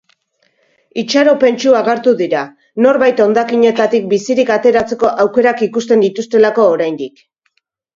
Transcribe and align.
Itxaropentsu 1.01 1.73
agertu 1.81 2.15
dira, 2.23 2.41
norbait 2.87 3.23
hondakinetatik 3.27 4.11
bizirik 4.17 4.53
ateratzeko 4.59 5.15
aukerak 5.29 5.67
ikusten 5.71 6.07
dituztelako 6.11 6.71
oraindik. 6.77 7.29